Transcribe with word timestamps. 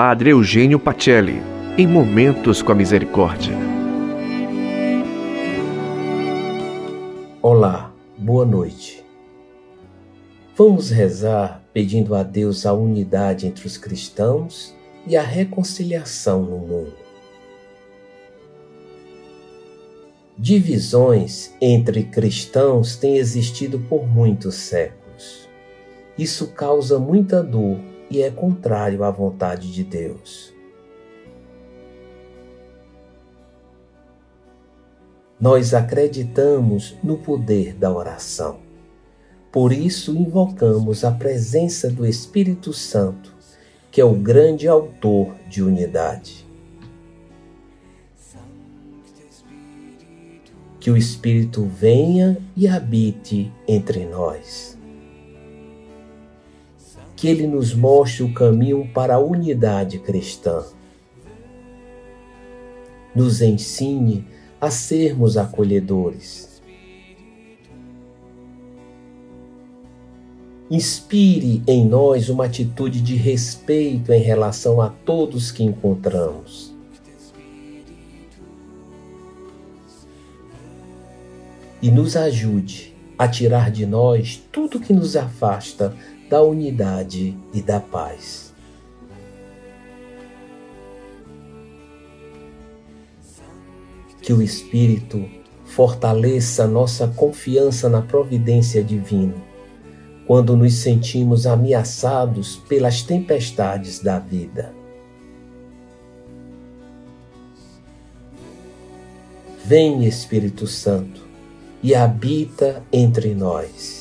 Padre 0.00 0.30
Eugênio 0.30 0.78
Pacelli, 0.78 1.42
em 1.76 1.84
Momentos 1.84 2.62
com 2.62 2.70
a 2.70 2.74
Misericórdia. 2.76 3.52
Olá, 7.42 7.92
boa 8.16 8.46
noite. 8.46 9.04
Vamos 10.56 10.90
rezar 10.90 11.64
pedindo 11.72 12.14
a 12.14 12.22
Deus 12.22 12.64
a 12.64 12.72
unidade 12.72 13.48
entre 13.48 13.66
os 13.66 13.76
cristãos 13.76 14.72
e 15.04 15.16
a 15.16 15.22
reconciliação 15.22 16.44
no 16.44 16.58
mundo. 16.58 16.94
Divisões 20.38 21.52
entre 21.60 22.04
cristãos 22.04 22.94
têm 22.94 23.16
existido 23.16 23.80
por 23.80 24.06
muitos 24.06 24.54
séculos. 24.54 25.48
Isso 26.16 26.52
causa 26.52 27.00
muita 27.00 27.42
dor 27.42 27.97
e 28.10 28.22
é 28.22 28.30
contrário 28.30 29.04
à 29.04 29.10
vontade 29.10 29.72
de 29.72 29.84
Deus. 29.84 30.52
Nós 35.40 35.72
acreditamos 35.72 36.96
no 37.02 37.18
poder 37.18 37.74
da 37.74 37.92
oração. 37.92 38.58
Por 39.52 39.72
isso 39.72 40.14
invocamos 40.16 41.04
a 41.04 41.12
presença 41.12 41.88
do 41.88 42.04
Espírito 42.04 42.72
Santo, 42.72 43.32
que 43.90 44.00
é 44.00 44.04
o 44.04 44.14
grande 44.14 44.66
autor 44.66 45.34
de 45.48 45.62
unidade. 45.62 46.46
Que 50.80 50.90
o 50.90 50.96
Espírito 50.96 51.64
venha 51.64 52.38
e 52.56 52.66
habite 52.66 53.52
entre 53.66 54.06
nós 54.06 54.77
que 57.18 57.26
ele 57.26 57.48
nos 57.48 57.74
mostre 57.74 58.22
o 58.22 58.32
caminho 58.32 58.88
para 58.94 59.16
a 59.16 59.18
unidade 59.18 59.98
cristã. 59.98 60.62
Nos 63.12 63.42
ensine 63.42 64.24
a 64.60 64.70
sermos 64.70 65.36
acolhedores. 65.36 66.62
Inspire 70.70 71.60
em 71.66 71.88
nós 71.88 72.28
uma 72.28 72.44
atitude 72.44 73.00
de 73.00 73.16
respeito 73.16 74.12
em 74.12 74.22
relação 74.22 74.80
a 74.80 74.88
todos 74.88 75.50
que 75.50 75.64
encontramos. 75.64 76.72
E 81.82 81.90
nos 81.90 82.16
ajude 82.16 82.94
a 83.18 83.26
tirar 83.26 83.72
de 83.72 83.84
nós 83.84 84.40
tudo 84.52 84.78
que 84.78 84.92
nos 84.92 85.16
afasta 85.16 85.92
da 86.28 86.42
unidade 86.42 87.36
e 87.52 87.62
da 87.62 87.80
paz. 87.80 88.52
Que 94.20 94.32
o 94.32 94.42
Espírito 94.42 95.24
fortaleça 95.64 96.66
nossa 96.66 97.08
confiança 97.08 97.88
na 97.88 98.02
providência 98.02 98.82
divina 98.82 99.34
quando 100.26 100.54
nos 100.54 100.74
sentimos 100.74 101.46
ameaçados 101.46 102.56
pelas 102.68 103.00
tempestades 103.00 104.00
da 104.00 104.18
vida. 104.18 104.74
Vem, 109.64 110.04
Espírito 110.04 110.66
Santo, 110.66 111.26
e 111.82 111.94
habita 111.94 112.82
entre 112.92 113.34
nós 113.34 113.97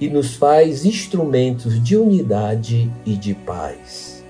e 0.00 0.08
nos 0.08 0.34
faz 0.34 0.84
instrumentos 0.84 1.82
de 1.82 1.96
unidade 1.96 2.90
e 3.04 3.14
de 3.14 3.34
paz. 3.34 4.24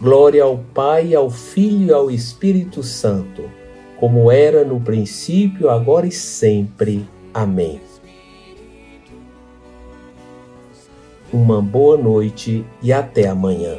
Glória 0.00 0.44
ao 0.44 0.56
Pai, 0.56 1.14
ao 1.14 1.28
Filho 1.28 1.88
e 1.88 1.92
ao 1.92 2.10
Espírito 2.10 2.82
Santo, 2.82 3.50
como 3.98 4.32
era 4.32 4.64
no 4.64 4.80
princípio, 4.80 5.68
agora 5.68 6.06
e 6.06 6.12
sempre. 6.12 7.06
Amém. 7.34 7.78
Uma 11.30 11.60
boa 11.60 11.98
noite 11.98 12.64
e 12.82 12.92
até 12.92 13.28
amanhã. 13.28 13.78